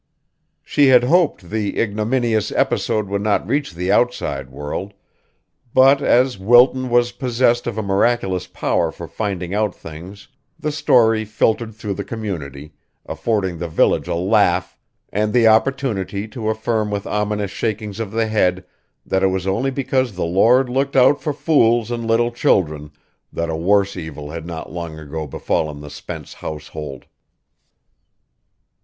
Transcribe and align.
She 0.63 0.87
had 0.87 1.03
hoped 1.03 1.51
the 1.51 1.79
ignominious 1.79 2.51
episode 2.53 3.07
would 3.07 3.21
not 3.21 3.45
reach 3.45 3.75
the 3.75 3.91
outside 3.91 4.49
world; 4.49 4.95
but 5.75 6.01
as 6.01 6.39
Wilton 6.39 6.89
was 6.89 7.11
possessed 7.11 7.67
of 7.67 7.77
a 7.77 7.83
miraculous 7.83 8.47
power 8.47 8.91
for 8.91 9.07
finding 9.07 9.53
out 9.53 9.75
things 9.75 10.27
the 10.59 10.71
story 10.71 11.23
filtered 11.23 11.75
through 11.75 11.93
the 11.93 12.03
community, 12.03 12.73
affording 13.05 13.59
the 13.59 13.67
village 13.67 14.07
a 14.07 14.15
laugh 14.15 14.75
and 15.13 15.33
the 15.33 15.45
opportunity 15.47 16.27
to 16.29 16.49
affirm 16.49 16.89
with 16.89 17.05
ominous 17.05 17.51
shakings 17.51 17.99
of 17.99 18.09
the 18.09 18.25
head 18.25 18.65
that 19.05 19.21
it 19.21 19.27
was 19.27 19.45
only 19.45 19.69
because 19.69 20.13
the 20.15 20.25
Lord 20.25 20.67
looked 20.67 20.95
out 20.95 21.21
for 21.21 21.31
fools 21.31 21.91
and 21.91 22.07
little 22.07 22.31
children 22.31 22.89
that 23.31 23.51
a 23.51 23.55
worse 23.55 23.95
evil 23.95 24.31
had 24.31 24.47
not 24.47 24.71
long 24.71 24.97
ago 24.97 25.27
befallen 25.27 25.79
the 25.81 25.91
Spence 25.91 26.33
household. 26.33 27.05